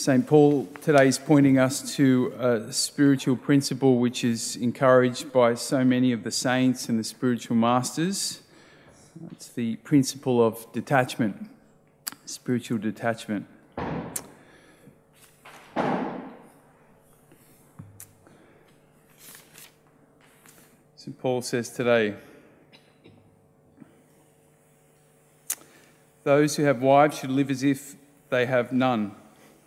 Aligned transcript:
St. 0.00 0.26
Paul 0.26 0.66
today 0.80 1.08
is 1.08 1.18
pointing 1.18 1.58
us 1.58 1.94
to 1.96 2.32
a 2.38 2.72
spiritual 2.72 3.36
principle 3.36 3.98
which 3.98 4.24
is 4.24 4.56
encouraged 4.56 5.30
by 5.30 5.52
so 5.52 5.84
many 5.84 6.10
of 6.12 6.24
the 6.24 6.30
saints 6.30 6.88
and 6.88 6.98
the 6.98 7.04
spiritual 7.04 7.54
masters. 7.54 8.40
It's 9.30 9.48
the 9.48 9.76
principle 9.76 10.42
of 10.42 10.72
detachment, 10.72 11.50
spiritual 12.24 12.78
detachment. 12.78 13.46
St. 20.96 21.18
Paul 21.18 21.42
says 21.42 21.68
today, 21.68 22.14
those 26.24 26.56
who 26.56 26.62
have 26.62 26.80
wives 26.80 27.18
should 27.18 27.30
live 27.30 27.50
as 27.50 27.62
if 27.62 27.96
they 28.30 28.46
have 28.46 28.72
none. 28.72 29.14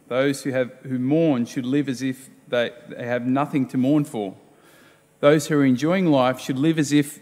Those 0.08 0.44
who, 0.44 0.52
have, 0.52 0.72
who 0.84 1.00
mourn 1.00 1.46
should 1.46 1.66
live 1.66 1.90
as 1.90 2.02
if 2.02 2.30
they, 2.48 2.72
they 2.90 3.06
have 3.06 3.26
nothing 3.26 3.68
to 3.70 3.78
mourn 3.78 4.06
for. 4.06 4.36
Those 5.20 5.48
who 5.48 5.58
are 5.58 5.66
enjoying 5.66 6.08
life 6.08 6.40
should 6.40 6.58
live 6.58 6.78
as 6.78 6.92
if 6.92 7.20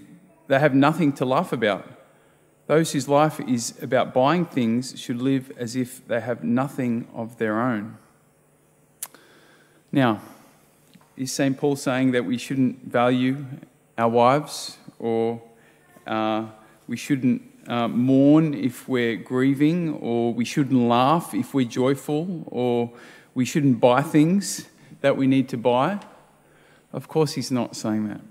they 0.48 0.60
have 0.60 0.74
nothing 0.74 1.14
to 1.14 1.26
laugh 1.26 1.54
about. 1.54 1.88
Those 2.68 2.94
whose 2.94 3.08
life 3.08 3.40
is 3.40 3.74
about 3.82 4.14
buying 4.14 4.46
things 4.46 5.00
should 5.00 5.22
live 5.22 5.52
as 5.58 5.76
if 5.76 6.08
they 6.08 6.20
have 6.20 6.44
nothing 6.44 7.08
of 7.14 7.38
their 7.38 7.60
own. 7.60 7.98
Now, 9.92 10.22
is 11.18 11.32
St. 11.32 11.58
Paul 11.58 11.76
saying 11.76 12.12
that 12.12 12.26
we 12.26 12.38
shouldn't 12.38 12.86
value 12.86 13.46
our 13.98 14.10
wives 14.10 14.78
or 14.98 15.42
uh, 16.08 16.48
we 16.88 16.98
shouldn't 16.98 17.51
uh, 17.68 17.88
mourn 17.88 18.54
if 18.54 18.88
we're 18.88 19.16
grieving, 19.16 19.94
or 19.96 20.34
we 20.34 20.46
shouldn't 20.46 20.82
laugh 20.82 21.34
if 21.34 21.54
we're 21.54 21.68
joyful, 21.68 22.44
or 22.48 22.92
we 23.34 23.46
shouldn't 23.46 23.80
buy 23.80 24.02
things 24.02 24.68
that 25.02 25.18
we 25.18 25.28
need 25.28 25.50
to 25.50 25.58
buy. 25.58 26.00
Of 26.94 27.08
course, 27.08 27.34
he's 27.34 27.52
not 27.52 27.76
saying 27.76 28.08
that. 28.10 28.22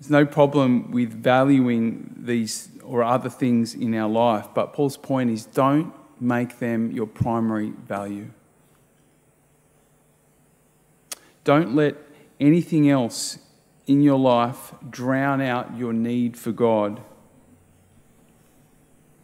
There's 0.00 0.10
no 0.10 0.24
problem 0.24 0.90
with 0.90 1.12
valuing 1.12 2.14
these 2.16 2.68
or 2.84 3.02
other 3.02 3.28
things 3.28 3.74
in 3.74 3.94
our 3.94 4.08
life, 4.08 4.48
but 4.54 4.72
Paul's 4.72 4.96
point 4.96 5.30
is 5.30 5.44
don't 5.44 5.92
make 6.20 6.58
them 6.58 6.90
your 6.90 7.06
primary 7.06 7.70
value. 7.70 8.30
Don't 11.44 11.74
let 11.74 11.96
anything 12.40 12.88
else 12.88 13.38
in 13.88 14.02
your 14.02 14.18
life 14.18 14.72
drown 14.88 15.40
out 15.40 15.76
your 15.76 15.92
need 15.92 16.36
for 16.36 16.52
God 16.52 17.00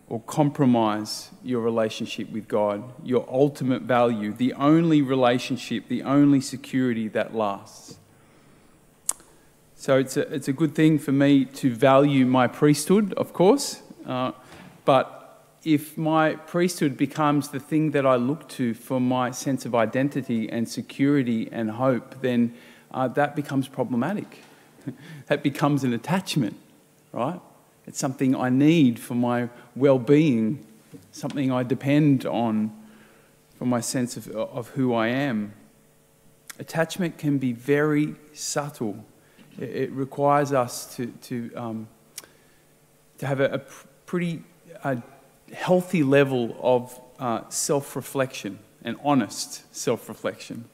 or 0.09 0.21
compromise 0.21 1.31
your 1.43 1.61
relationship 1.61 2.31
with 2.31 2.49
God, 2.49 2.83
your 3.03 3.27
ultimate 3.31 3.83
value, 3.83 4.33
the 4.33 4.55
only 4.55 5.03
relationship, 5.03 5.89
the 5.89 6.03
only 6.03 6.41
security 6.41 7.09
that 7.09 7.35
lasts. 7.35 7.99
So 9.77 9.99
it's 9.99 10.17
a, 10.17 10.23
it's 10.35 10.49
a 10.49 10.53
good 10.53 10.75
thing 10.75 10.99
for 10.99 11.13
me 11.13 11.45
to 11.45 11.75
value 11.75 12.25
my 12.25 12.47
priesthood, 12.47 13.13
of 13.15 13.33
course, 13.35 13.83
uh, 14.07 14.33
but 14.87 15.21
if 15.63 15.97
my 15.97 16.35
priesthood 16.35 16.97
becomes 16.97 17.49
the 17.49 17.61
thing 17.61 17.91
that 17.91 18.07
I 18.07 18.17
look 18.17 18.49
to 18.51 18.75
for 18.75 19.01
my 19.01 19.31
sense 19.31 19.67
of 19.67 19.75
identity 19.75 20.49
and 20.49 20.69
security 20.69 21.49
and 21.51 21.71
hope, 21.71 22.21
then 22.21 22.55
uh, 22.91 23.09
that 23.09 23.35
becomes 23.35 23.69
problematic. 23.69 24.43
that 25.27 25.43
becomes 25.43 25.85
an 25.85 25.93
attachment, 25.93 26.57
right? 27.13 27.41
It's 27.87 27.99
something 27.99 28.35
I 28.35 28.49
need 28.49 28.99
for 28.99 29.15
my 29.15 29.49
well 29.77 29.99
being, 29.99 30.65
something 31.13 31.53
I 31.53 31.63
depend 31.63 32.25
on 32.27 32.73
for 33.59 33.67
my 33.67 33.81
sense 33.81 34.17
of, 34.17 34.29
of 34.29 34.69
who 34.71 34.95
I 34.95 35.09
am. 35.09 35.53
Attachment 36.59 37.19
can 37.19 37.39
be 37.39 37.53
very 37.53 38.15
subtle. 38.33 39.05
It, 39.59 39.71
it 39.71 39.91
requires 39.93 40.53
us 40.53 40.95
to, 40.97 41.07
to, 41.07 41.51
um, 41.57 41.89
to 43.19 43.27
have 43.27 43.41
a, 43.41 43.55
a 43.55 43.59
pretty 44.07 44.43
uh, 44.83 44.97
healthy 45.53 46.03
level 46.03 46.57
of 46.61 47.01
uh, 47.19 47.49
self 47.49 47.97
reflection 47.97 48.59
and 48.83 48.97
honest 49.05 49.75
self 49.75 50.09
reflection. 50.09 50.65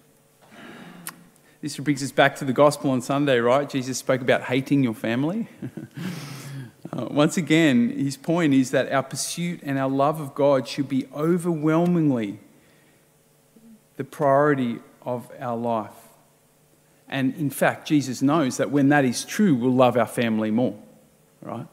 This 1.63 1.77
brings 1.77 2.03
us 2.03 2.11
back 2.11 2.37
to 2.37 2.47
the 2.47 2.55
gospel 2.55 2.91
on 2.91 3.03
Sunday, 3.03 3.39
right? 3.39 3.69
Jesus 3.69 3.99
spoke 3.99 4.23
about 4.23 4.45
hating 4.45 4.83
your 4.83 4.95
family. 4.95 5.47
uh, 6.93 7.07
once 7.11 7.37
again, 7.37 7.91
his 7.91 8.17
point 8.17 8.55
is 8.55 8.71
that 8.71 8.91
our 8.91 9.03
pursuit 9.03 9.61
and 9.63 9.79
our 9.79 9.91
love 9.91 10.21
of 10.21 10.35
God 10.35 10.67
should 10.67 10.89
be 10.89 11.07
overwhelmingly 11.15 12.39
the 13.97 14.05
priority 14.05 14.79
of 15.03 15.31
our 15.39 15.57
life. 15.57 15.93
And 17.11 17.35
in 17.35 17.51
fact, 17.51 17.87
Jesus 17.87 18.23
knows 18.23 18.57
that 18.57 18.71
when 18.71 18.89
that 18.89 19.05
is 19.05 19.23
true, 19.23 19.55
we'll 19.55 19.75
love 19.75 19.99
our 19.99 20.07
family 20.07 20.51
more, 20.51 20.79
right? 21.43 21.67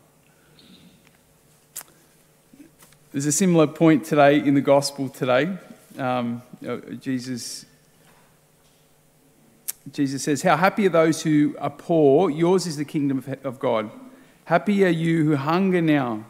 There's 3.13 3.25
a 3.25 3.31
similar 3.31 3.67
point 3.67 4.03
today 4.03 4.37
in 4.37 4.53
the 4.53 4.61
gospel 4.61 5.07
today. 5.07 5.57
Um, 5.97 6.41
Jesus 6.99 7.65
Jesus 9.91 10.23
says, 10.23 10.41
How 10.41 10.57
happy 10.57 10.85
are 10.87 10.89
those 10.89 11.23
who 11.23 11.55
are 11.59 11.69
poor? 11.69 12.29
Yours 12.29 12.65
is 12.65 12.77
the 12.77 12.85
kingdom 12.85 13.23
of 13.43 13.59
God. 13.59 13.91
Happy 14.45 14.85
are 14.85 14.89
you 14.89 15.25
who 15.25 15.35
hunger 15.35 15.81
now, 15.81 16.25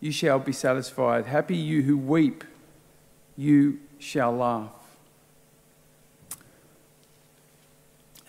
you 0.00 0.12
shall 0.12 0.38
be 0.38 0.52
satisfied. 0.52 1.26
Happy 1.26 1.56
you 1.56 1.82
who 1.82 1.96
weep, 1.96 2.44
you 3.36 3.80
shall 3.98 4.32
laugh. 4.32 4.70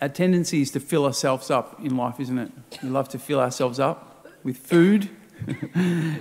Our 0.02 0.10
tendency 0.10 0.62
is 0.62 0.72
to 0.72 0.80
fill 0.80 1.06
ourselves 1.06 1.50
up 1.50 1.80
in 1.84 1.98
life, 1.98 2.20
isn't 2.20 2.38
it? 2.38 2.52
We 2.84 2.90
love 2.90 3.10
to 3.10 3.20
fill 3.20 3.40
ourselves 3.40 3.80
up 3.80 4.28
with 4.44 4.58
food 4.58 5.10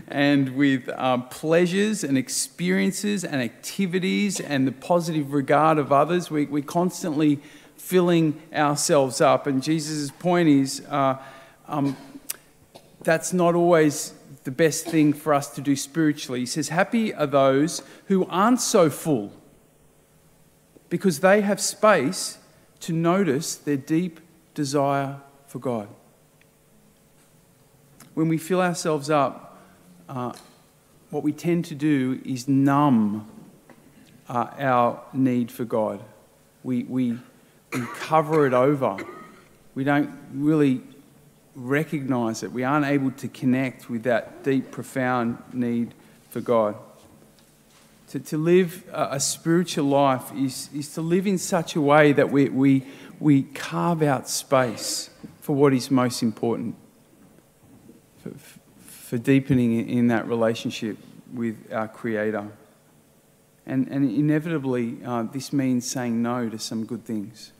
and 0.08 0.56
with 0.56 0.88
um, 0.90 1.28
pleasures 1.28 2.02
and 2.02 2.16
experiences 2.16 3.24
and 3.24 3.42
activities 3.42 4.40
and 4.40 4.66
the 4.66 4.72
positive 4.72 5.32
regard 5.32 5.78
of 5.78 5.92
others. 5.92 6.30
We, 6.30 6.46
we 6.46 6.62
constantly 6.62 7.40
filling 7.76 8.40
ourselves 8.52 9.20
up. 9.20 9.46
And 9.46 9.62
Jesus' 9.62 10.10
point 10.10 10.48
is 10.48 10.82
uh, 10.88 11.16
um, 11.68 11.96
that's 13.02 13.32
not 13.32 13.54
always 13.54 14.12
the 14.44 14.50
best 14.50 14.86
thing 14.86 15.12
for 15.12 15.34
us 15.34 15.54
to 15.54 15.60
do 15.60 15.76
spiritually. 15.76 16.40
He 16.40 16.46
says, 16.46 16.68
Happy 16.68 17.12
are 17.14 17.26
those 17.26 17.82
who 18.06 18.26
aren't 18.26 18.60
so 18.60 18.90
full 18.90 19.32
because 20.88 21.20
they 21.20 21.40
have 21.40 21.60
space 21.60 22.38
to 22.80 22.92
notice 22.92 23.56
their 23.56 23.76
deep 23.76 24.20
desire 24.54 25.20
for 25.46 25.58
God. 25.58 25.88
When 28.14 28.28
we 28.28 28.38
fill 28.38 28.60
ourselves 28.60 29.10
up, 29.10 29.58
uh, 30.08 30.32
what 31.10 31.22
we 31.22 31.32
tend 31.32 31.64
to 31.66 31.74
do 31.74 32.20
is 32.24 32.48
numb 32.48 33.28
uh, 34.28 34.48
our 34.58 35.02
need 35.12 35.50
for 35.50 35.64
God. 35.64 36.02
We, 36.62 36.84
we 36.84 37.18
we 37.72 37.86
cover 38.00 38.46
it 38.46 38.54
over. 38.54 38.96
We 39.74 39.84
don't 39.84 40.10
really 40.32 40.82
recognize 41.54 42.42
it. 42.42 42.52
We 42.52 42.64
aren't 42.64 42.86
able 42.86 43.10
to 43.12 43.28
connect 43.28 43.88
with 43.90 44.04
that 44.04 44.44
deep, 44.44 44.70
profound 44.70 45.42
need 45.52 45.94
for 46.30 46.40
God. 46.40 46.76
To, 48.10 48.20
to 48.20 48.38
live 48.38 48.84
a, 48.92 49.08
a 49.12 49.20
spiritual 49.20 49.86
life 49.86 50.32
is, 50.34 50.70
is 50.74 50.94
to 50.94 51.00
live 51.00 51.26
in 51.26 51.38
such 51.38 51.74
a 51.74 51.80
way 51.80 52.12
that 52.12 52.30
we, 52.30 52.48
we, 52.50 52.84
we 53.18 53.42
carve 53.42 54.02
out 54.02 54.28
space 54.28 55.10
for 55.40 55.56
what 55.56 55.72
is 55.72 55.90
most 55.90 56.22
important, 56.22 56.76
for, 58.22 58.30
for 58.78 59.18
deepening 59.18 59.88
in 59.88 60.08
that 60.08 60.28
relationship 60.28 60.98
with 61.34 61.56
our 61.72 61.88
Creator. 61.88 62.48
And, 63.66 63.88
and 63.88 64.08
inevitably, 64.08 64.98
uh, 65.04 65.24
this 65.24 65.52
means 65.52 65.90
saying 65.90 66.22
no 66.22 66.48
to 66.48 66.58
some 66.58 66.84
good 66.84 67.04
things 67.04 67.52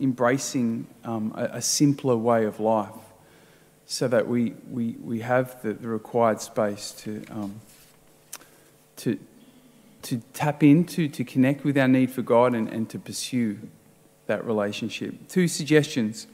embracing 0.00 0.86
um, 1.04 1.32
a, 1.36 1.44
a, 1.56 1.62
simpler 1.62 2.16
way 2.16 2.44
of 2.44 2.60
life 2.60 2.90
so 3.86 4.08
that 4.08 4.28
we, 4.28 4.54
we, 4.70 4.96
we 5.02 5.20
have 5.20 5.62
the, 5.62 5.72
the 5.72 5.88
required 5.88 6.40
space 6.40 6.92
to, 6.92 7.24
um, 7.30 7.60
to, 8.96 9.18
to 10.02 10.20
tap 10.34 10.62
into, 10.62 11.08
to 11.08 11.24
connect 11.24 11.64
with 11.64 11.78
our 11.78 11.88
need 11.88 12.10
for 12.10 12.22
God 12.22 12.54
and, 12.54 12.68
and 12.68 12.90
to 12.90 12.98
pursue 12.98 13.58
that 14.26 14.44
relationship. 14.44 15.28
Two 15.28 15.48
suggestions 15.48 16.26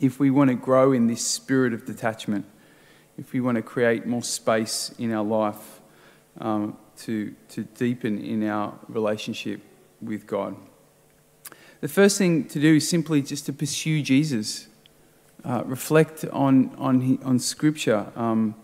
if 0.00 0.18
we 0.18 0.30
want 0.30 0.48
to 0.48 0.56
grow 0.56 0.92
in 0.92 1.06
this 1.06 1.24
spirit 1.24 1.72
of 1.72 1.84
detachment, 1.84 2.46
if 3.18 3.32
we 3.32 3.40
want 3.40 3.56
to 3.56 3.62
create 3.62 4.06
more 4.06 4.22
space 4.22 4.94
in 4.98 5.12
our 5.12 5.24
life 5.24 5.80
um, 6.40 6.76
to, 6.96 7.34
to 7.50 7.64
deepen 7.64 8.18
in 8.18 8.48
our 8.48 8.74
relationship 8.88 9.60
with 10.00 10.26
God. 10.26 10.56
The 11.80 11.88
first 11.88 12.18
thing 12.18 12.44
to 12.48 12.60
do 12.60 12.76
is 12.76 12.86
simply 12.86 13.22
just 13.22 13.46
to 13.46 13.54
pursue 13.54 14.02
Jesus. 14.02 14.68
Uh, 15.42 15.62
reflect 15.64 16.26
on, 16.26 16.74
on, 16.76 17.18
on 17.24 17.38
Scripture. 17.38 18.12
Um, 18.14 18.54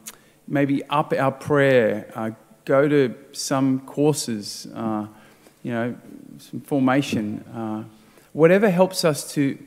maybe 0.47 0.85
up 0.85 1.15
our 1.15 1.33
prayer, 1.33 2.13
uh, 2.15 2.33
go 2.67 2.87
to 2.87 3.15
some 3.33 3.81
courses, 3.81 4.69
uh, 4.75 5.07
you 5.63 5.73
know, 5.73 5.97
some 6.39 6.61
formation, 6.61 7.41
uh, 7.55 7.85
whatever 8.35 8.69
helps 8.69 9.03
us 9.03 9.33
to, 9.33 9.59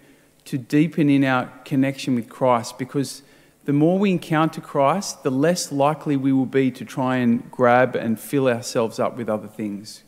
to 0.45 0.59
deepen 0.59 1.09
in 1.09 1.23
our 1.23 1.51
connection 1.65 2.13
with 2.13 2.29
Christ 2.29 2.77
because 2.77 3.23
the 3.65 3.73
more 3.73 3.97
we 3.97 4.11
encounter 4.11 4.61
Christ, 4.61 5.23
the 5.23 5.31
less 5.31 5.71
likely 5.71 6.15
we 6.15 6.31
will 6.31 6.45
be 6.45 6.69
to 6.69 6.85
try 6.85 7.17
and 7.17 7.49
grab 7.49 7.95
and 7.95 8.19
fill 8.19 8.47
ourselves 8.47 8.99
up 8.99 9.17
with 9.17 9.27
other 9.27 9.47
things 9.47 10.03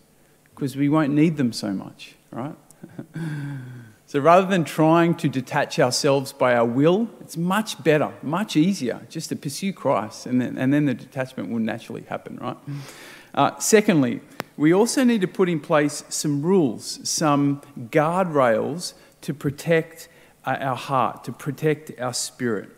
because 0.53 0.75
we 0.75 0.89
won't 0.89 1.13
need 1.13 1.38
them 1.38 1.51
so 1.51 1.71
much, 1.71 2.13
right? 2.29 2.55
so 4.05 4.19
rather 4.19 4.47
than 4.47 4.63
trying 4.63 5.15
to 5.15 5.29
detach 5.29 5.79
ourselves 5.79 6.33
by 6.33 6.55
our 6.55 6.65
will, 6.65 7.09
it's 7.19 7.37
much 7.37 7.81
better, 7.83 8.13
much 8.21 8.55
easier 8.55 9.01
just 9.09 9.29
to 9.29 9.35
pursue 9.35 9.73
Christ 9.73 10.25
and 10.25 10.41
then, 10.41 10.57
and 10.57 10.73
then 10.73 10.85
the 10.85 10.93
detachment 10.93 11.49
will 11.49 11.59
naturally 11.59 12.03
happen, 12.03 12.37
right? 12.41 12.57
Uh, 13.33 13.57
secondly, 13.59 14.21
we 14.57 14.73
also 14.73 15.03
need 15.03 15.21
to 15.21 15.27
put 15.27 15.49
in 15.49 15.59
place 15.59 16.03
some 16.09 16.41
rules, 16.41 16.99
some 17.07 17.61
guardrails 17.89 18.93
to 19.21 19.33
protect 19.33 20.09
uh, 20.45 20.57
our 20.59 20.75
heart, 20.75 21.23
to 21.23 21.31
protect 21.31 21.91
our 21.99 22.13
spirit. 22.13 22.69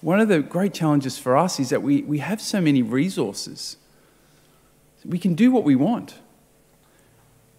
One 0.00 0.20
of 0.20 0.28
the 0.28 0.40
great 0.40 0.74
challenges 0.74 1.18
for 1.18 1.36
us 1.36 1.58
is 1.58 1.70
that 1.70 1.82
we, 1.82 2.02
we 2.02 2.18
have 2.18 2.40
so 2.40 2.60
many 2.60 2.82
resources. 2.82 3.76
We 5.04 5.18
can 5.18 5.34
do 5.34 5.50
what 5.50 5.64
we 5.64 5.74
want. 5.74 6.14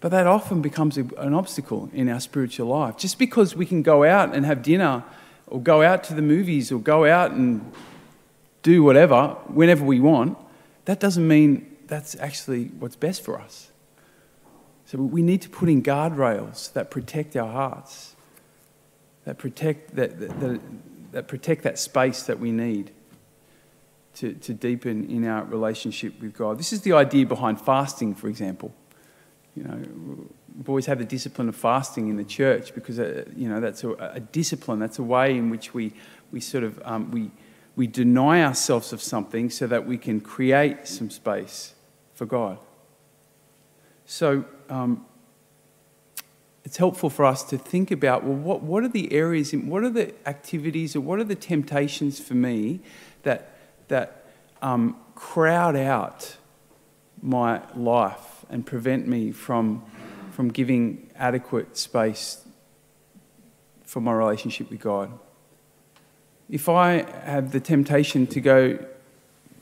But 0.00 0.10
that 0.10 0.26
often 0.26 0.62
becomes 0.62 0.96
an 0.96 1.34
obstacle 1.34 1.90
in 1.92 2.08
our 2.08 2.20
spiritual 2.20 2.68
life. 2.68 2.96
Just 2.96 3.18
because 3.18 3.56
we 3.56 3.66
can 3.66 3.82
go 3.82 4.04
out 4.04 4.34
and 4.34 4.46
have 4.46 4.62
dinner, 4.62 5.04
or 5.46 5.60
go 5.60 5.82
out 5.82 6.04
to 6.04 6.14
the 6.14 6.22
movies, 6.22 6.70
or 6.70 6.78
go 6.78 7.04
out 7.04 7.32
and 7.32 7.72
do 8.62 8.82
whatever 8.82 9.36
whenever 9.46 9.84
we 9.84 9.98
want, 9.98 10.38
that 10.84 11.00
doesn't 11.00 11.26
mean 11.26 11.76
that's 11.86 12.14
actually 12.20 12.66
what's 12.78 12.96
best 12.96 13.24
for 13.24 13.40
us. 13.40 13.70
So 14.86 14.98
we 14.98 15.20
need 15.20 15.42
to 15.42 15.50
put 15.50 15.68
in 15.68 15.82
guardrails 15.82 16.72
that 16.72 16.90
protect 16.90 17.36
our 17.36 17.50
hearts, 17.50 18.14
that 19.24 19.36
protect 19.36 19.96
that, 19.96 20.18
that, 20.18 20.60
that 21.12 21.28
protect 21.28 21.64
that 21.64 21.78
space 21.78 22.22
that 22.22 22.38
we 22.38 22.52
need 22.52 22.92
to, 24.14 24.32
to 24.34 24.54
deepen 24.54 25.10
in 25.10 25.26
our 25.26 25.44
relationship 25.44 26.20
with 26.20 26.36
God. 26.36 26.58
This 26.58 26.72
is 26.72 26.82
the 26.82 26.92
idea 26.92 27.26
behind 27.26 27.60
fasting, 27.60 28.14
for 28.14 28.28
example. 28.28 28.72
You 29.58 29.64
know, 29.64 30.28
we've 30.56 30.68
always 30.68 30.86
had 30.86 31.00
the 31.00 31.04
discipline 31.04 31.48
of 31.48 31.56
fasting 31.56 32.08
in 32.08 32.16
the 32.16 32.22
church 32.22 32.74
because, 32.74 33.00
uh, 33.00 33.24
you 33.34 33.48
know, 33.48 33.58
that's 33.58 33.82
a, 33.82 33.90
a, 33.90 34.20
discipline. 34.20 34.78
That's 34.78 35.00
a 35.00 35.02
way 35.02 35.36
in 35.36 35.50
which 35.50 35.74
we, 35.74 35.92
we 36.30 36.38
sort 36.38 36.62
of, 36.62 36.80
um, 36.84 37.10
we, 37.10 37.32
we 37.74 37.88
deny 37.88 38.44
ourselves 38.44 38.92
of 38.92 39.02
something 39.02 39.50
so 39.50 39.66
that 39.66 39.84
we 39.84 39.98
can 39.98 40.20
create 40.20 40.86
some 40.86 41.10
space 41.10 41.74
for 42.14 42.24
God. 42.24 42.58
So, 44.06 44.44
um, 44.68 45.04
it's 46.64 46.76
helpful 46.76 47.10
for 47.10 47.24
us 47.24 47.42
to 47.44 47.58
think 47.58 47.90
about 47.90 48.22
well, 48.22 48.36
what, 48.36 48.62
what 48.62 48.84
are 48.84 48.88
the 48.88 49.12
areas, 49.12 49.52
in, 49.52 49.68
what 49.68 49.82
are 49.82 49.90
the 49.90 50.14
activities, 50.28 50.94
or 50.94 51.00
what 51.00 51.18
are 51.18 51.24
the 51.24 51.34
temptations 51.34 52.20
for 52.20 52.34
me 52.34 52.78
that, 53.24 53.58
that 53.88 54.24
um, 54.62 54.96
crowd 55.16 55.74
out 55.74 56.36
my 57.20 57.60
life 57.74 58.27
and 58.50 58.64
prevent 58.64 59.06
me 59.06 59.32
from, 59.32 59.84
from 60.32 60.48
giving 60.48 61.10
adequate 61.16 61.76
space 61.76 62.44
for 63.84 64.00
my 64.00 64.12
relationship 64.12 64.70
with 64.70 64.80
God. 64.80 65.18
If 66.50 66.68
I 66.68 67.10
have 67.24 67.52
the 67.52 67.60
temptation 67.60 68.26
to 68.28 68.40
go 68.40 68.78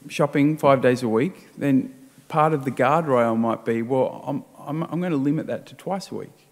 shopping 0.09 0.56
five 0.56 0.81
days 0.81 1.03
a 1.03 1.09
week, 1.09 1.49
then 1.59 1.94
part 2.29 2.53
of 2.53 2.65
the 2.65 2.71
guardrail 2.71 3.37
might 3.37 3.65
be 3.65 3.83
well, 3.83 4.23
I'm, 4.27 4.44
I'm, 4.59 4.83
I'm 4.85 5.00
going 5.00 5.12
to 5.12 5.19
limit 5.19 5.47
that 5.47 5.67
to 5.67 5.75
twice 5.75 6.11
a 6.11 6.15
week. 6.15 6.47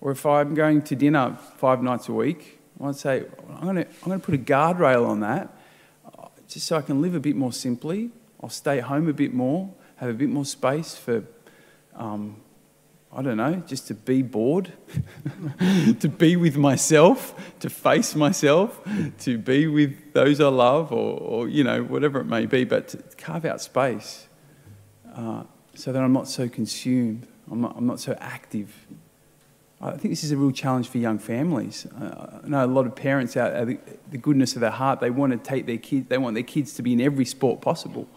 Or 0.00 0.12
if 0.12 0.26
I'm 0.26 0.54
going 0.54 0.82
to 0.82 0.96
dinner 0.96 1.36
five 1.56 1.82
nights 1.82 2.08
a 2.08 2.12
week, 2.12 2.60
I 2.80 2.84
might 2.84 2.96
say, 2.96 3.24
I'm 3.48 3.62
going, 3.62 3.76
to, 3.76 3.86
I'm 3.86 4.08
going 4.08 4.20
to 4.20 4.24
put 4.24 4.34
a 4.34 4.38
guardrail 4.38 5.06
on 5.06 5.20
that 5.20 5.56
uh, 6.18 6.28
just 6.48 6.66
so 6.66 6.76
I 6.76 6.82
can 6.82 7.00
live 7.00 7.14
a 7.14 7.20
bit 7.20 7.36
more 7.36 7.52
simply. 7.52 8.10
I'll 8.42 8.50
stay 8.50 8.80
home 8.80 9.08
a 9.08 9.12
bit 9.12 9.32
more, 9.32 9.72
have 9.96 10.10
a 10.10 10.14
bit 10.14 10.28
more 10.28 10.44
space 10.44 10.94
for, 10.94 11.24
um, 11.96 12.36
I 13.12 13.22
don't 13.22 13.36
know, 13.36 13.62
just 13.66 13.86
to 13.88 13.94
be 13.94 14.22
bored, 14.22 14.72
to 16.00 16.08
be 16.08 16.36
with 16.36 16.56
myself, 16.56 17.34
to 17.60 17.70
face 17.70 18.14
myself, 18.14 18.80
to 19.20 19.38
be 19.38 19.66
with 19.66 20.12
those 20.12 20.40
I 20.40 20.48
love, 20.48 20.92
or, 20.92 21.18
or 21.18 21.48
you 21.48 21.64
know, 21.64 21.82
whatever 21.82 22.20
it 22.20 22.26
may 22.26 22.46
be, 22.46 22.64
but 22.64 22.88
to 22.88 22.98
carve 23.16 23.44
out 23.44 23.60
space 23.60 24.28
uh, 25.14 25.44
so 25.74 25.92
that 25.92 26.02
I'm 26.02 26.12
not 26.12 26.28
so 26.28 26.48
consumed, 26.48 27.26
I'm 27.50 27.60
not, 27.60 27.74
I'm 27.76 27.86
not 27.86 28.00
so 28.00 28.16
active 28.20 28.72
I 29.80 29.90
think 29.90 30.12
this 30.12 30.24
is 30.24 30.32
a 30.32 30.36
real 30.36 30.52
challenge 30.52 30.88
for 30.88 30.98
young 30.98 31.18
families. 31.18 31.86
Uh, 31.86 32.40
I 32.42 32.48
know 32.48 32.64
a 32.64 32.66
lot 32.66 32.86
of 32.86 32.96
parents 32.96 33.36
out 33.36 33.52
of 33.52 33.68
the, 33.68 33.78
the, 34.10 34.16
goodness 34.16 34.54
of 34.54 34.60
their 34.60 34.70
heart, 34.70 35.00
they 35.00 35.10
want 35.10 35.32
to 35.32 35.38
take 35.38 35.66
their 35.66 35.76
kids, 35.76 36.08
they 36.08 36.16
want 36.16 36.34
their 36.34 36.42
kids 36.42 36.72
to 36.74 36.82
be 36.82 36.94
in 36.94 37.00
every 37.00 37.26
sport 37.26 37.60
possible. 37.60 38.08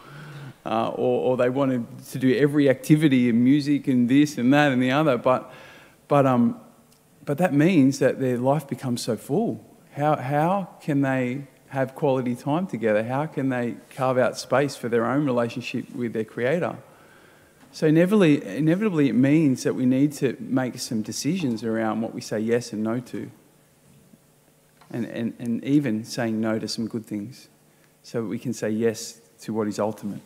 Uh, 0.66 0.90
or, 0.90 1.32
or, 1.32 1.38
they 1.38 1.50
wanted 1.50 1.86
to 2.06 2.20
do 2.20 2.36
every 2.38 2.70
activity 2.70 3.30
in 3.30 3.42
music 3.42 3.88
and 3.88 4.10
this 4.10 4.38
and 4.38 4.54
that 4.54 4.74
and 4.74 4.84
the 4.84 4.92
other. 4.92 5.18
But, 5.18 5.52
but, 6.10 6.26
um, 6.26 6.60
but 7.24 7.38
that 7.38 7.54
means 7.54 8.00
that 8.00 8.20
their 8.20 8.38
life 8.38 8.68
becomes 8.68 9.02
so 9.02 9.16
full. 9.16 9.66
How, 9.94 10.18
how 10.18 10.70
can 10.82 11.02
they 11.02 11.48
have 11.70 11.96
quality 11.96 12.36
time 12.36 12.68
together? 12.68 13.04
How 13.04 13.26
can 13.26 13.50
they 13.50 13.78
carve 13.96 14.18
out 14.18 14.38
space 14.38 14.76
for 14.76 14.90
their 14.90 15.06
own 15.06 15.26
relationship 15.26 15.90
with 15.96 16.14
their 16.14 16.26
Creator? 16.26 16.76
So 17.72 17.88
inevitably, 17.88 18.44
inevitably, 18.46 19.10
it 19.10 19.16
means 19.16 19.64
that 19.64 19.76
we 19.76 19.86
need 19.86 20.12
to 20.14 20.36
make 20.40 20.80
some 20.80 21.02
decisions 21.02 21.64
around 21.64 22.02
what 22.02 22.14
we 22.14 22.22
say 22.22 22.40
yes 22.40 22.74
and 22.74 22.84
no 22.84 23.00
to. 23.00 23.30
And, 24.92 25.06
and, 25.06 25.34
and 25.38 25.64
even 25.64 26.04
saying 26.04 26.42
no 26.42 26.58
to 26.58 26.68
some 26.68 26.88
good 26.88 27.06
things 27.06 27.48
so 28.02 28.22
that 28.22 28.28
we 28.28 28.40
can 28.40 28.54
say 28.54 28.72
yes 28.72 29.22
to 29.42 29.54
what 29.54 29.68
is 29.68 29.80
ultimate. 29.80 30.22